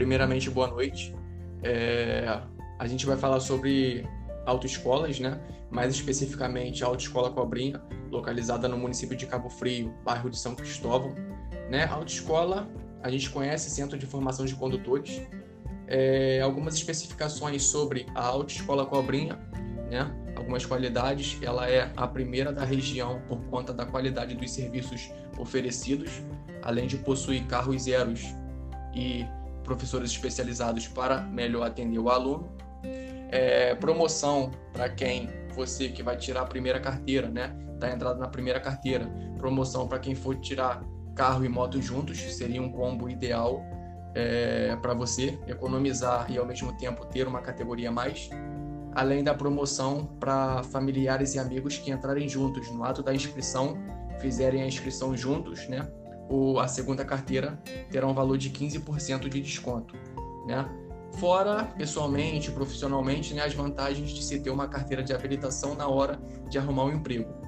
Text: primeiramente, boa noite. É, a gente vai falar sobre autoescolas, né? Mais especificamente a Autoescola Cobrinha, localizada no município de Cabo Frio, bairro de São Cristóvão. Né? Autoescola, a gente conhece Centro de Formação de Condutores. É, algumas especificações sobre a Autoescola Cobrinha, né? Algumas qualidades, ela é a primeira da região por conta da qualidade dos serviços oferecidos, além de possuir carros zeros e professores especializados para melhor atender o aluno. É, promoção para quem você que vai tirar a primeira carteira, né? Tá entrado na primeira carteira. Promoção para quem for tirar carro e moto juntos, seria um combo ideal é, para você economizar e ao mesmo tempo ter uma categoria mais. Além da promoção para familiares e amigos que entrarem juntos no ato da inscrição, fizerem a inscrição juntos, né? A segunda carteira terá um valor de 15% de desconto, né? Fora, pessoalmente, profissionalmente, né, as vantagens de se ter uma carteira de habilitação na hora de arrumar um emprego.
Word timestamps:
primeiramente, 0.00 0.48
boa 0.48 0.66
noite. 0.66 1.14
É, 1.62 2.40
a 2.78 2.86
gente 2.86 3.04
vai 3.04 3.18
falar 3.18 3.38
sobre 3.38 4.08
autoescolas, 4.46 5.20
né? 5.20 5.38
Mais 5.70 5.94
especificamente 5.94 6.82
a 6.82 6.86
Autoescola 6.86 7.30
Cobrinha, 7.30 7.82
localizada 8.10 8.66
no 8.66 8.78
município 8.78 9.14
de 9.14 9.26
Cabo 9.26 9.50
Frio, 9.50 9.94
bairro 10.02 10.30
de 10.30 10.38
São 10.38 10.54
Cristóvão. 10.54 11.14
Né? 11.70 11.84
Autoescola, 11.84 12.66
a 13.02 13.10
gente 13.10 13.28
conhece 13.28 13.68
Centro 13.68 13.98
de 13.98 14.06
Formação 14.06 14.46
de 14.46 14.54
Condutores. 14.54 15.20
É, 15.86 16.40
algumas 16.40 16.76
especificações 16.76 17.64
sobre 17.64 18.06
a 18.14 18.24
Autoescola 18.24 18.86
Cobrinha, 18.86 19.38
né? 19.90 20.10
Algumas 20.34 20.64
qualidades, 20.64 21.38
ela 21.42 21.68
é 21.68 21.92
a 21.94 22.06
primeira 22.06 22.54
da 22.54 22.64
região 22.64 23.20
por 23.28 23.44
conta 23.50 23.70
da 23.70 23.84
qualidade 23.84 24.34
dos 24.34 24.50
serviços 24.50 25.12
oferecidos, 25.38 26.22
além 26.62 26.86
de 26.86 26.96
possuir 26.96 27.44
carros 27.46 27.82
zeros 27.82 28.24
e 28.94 29.26
professores 29.62 30.10
especializados 30.10 30.88
para 30.88 31.20
melhor 31.20 31.66
atender 31.66 31.98
o 31.98 32.08
aluno. 32.08 32.52
É, 33.30 33.74
promoção 33.76 34.50
para 34.72 34.88
quem 34.88 35.28
você 35.54 35.88
que 35.88 36.02
vai 36.02 36.16
tirar 36.16 36.42
a 36.42 36.46
primeira 36.46 36.80
carteira, 36.80 37.28
né? 37.28 37.56
Tá 37.78 37.90
entrado 37.90 38.18
na 38.18 38.28
primeira 38.28 38.60
carteira. 38.60 39.06
Promoção 39.38 39.86
para 39.86 39.98
quem 39.98 40.14
for 40.14 40.36
tirar 40.36 40.82
carro 41.14 41.44
e 41.44 41.48
moto 41.48 41.80
juntos, 41.80 42.18
seria 42.18 42.62
um 42.62 42.70
combo 42.70 43.08
ideal 43.08 43.62
é, 44.14 44.76
para 44.80 44.94
você 44.94 45.38
economizar 45.46 46.30
e 46.30 46.38
ao 46.38 46.46
mesmo 46.46 46.76
tempo 46.78 47.04
ter 47.06 47.26
uma 47.26 47.40
categoria 47.40 47.90
mais. 47.90 48.28
Além 48.92 49.22
da 49.22 49.34
promoção 49.34 50.06
para 50.18 50.62
familiares 50.64 51.34
e 51.34 51.38
amigos 51.38 51.78
que 51.78 51.90
entrarem 51.90 52.28
juntos 52.28 52.70
no 52.70 52.82
ato 52.82 53.02
da 53.02 53.14
inscrição, 53.14 53.76
fizerem 54.18 54.62
a 54.62 54.66
inscrição 54.66 55.16
juntos, 55.16 55.68
né? 55.68 55.88
A 56.60 56.68
segunda 56.68 57.04
carteira 57.04 57.60
terá 57.90 58.06
um 58.06 58.14
valor 58.14 58.38
de 58.38 58.50
15% 58.50 59.28
de 59.28 59.40
desconto, 59.40 59.96
né? 60.46 60.68
Fora, 61.18 61.64
pessoalmente, 61.76 62.50
profissionalmente, 62.52 63.34
né, 63.34 63.42
as 63.42 63.52
vantagens 63.52 64.10
de 64.10 64.22
se 64.22 64.38
ter 64.40 64.50
uma 64.50 64.68
carteira 64.68 65.02
de 65.02 65.12
habilitação 65.12 65.74
na 65.74 65.88
hora 65.88 66.20
de 66.48 66.56
arrumar 66.56 66.84
um 66.84 66.92
emprego. 66.92 67.39